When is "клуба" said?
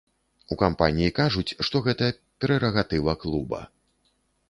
3.27-3.65